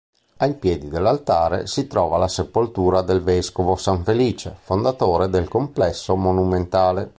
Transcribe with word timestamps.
Ai 0.37 0.55
piedi 0.55 0.87
dell'altare 0.89 1.67
si 1.67 1.85
trova 1.85 2.17
la 2.17 2.27
sepoltura 2.27 3.03
del 3.03 3.21
vescovo 3.21 3.75
Sanfelice, 3.75 4.57
fondatore 4.59 5.29
del 5.29 5.47
complesso 5.47 6.15
monumentale. 6.15 7.09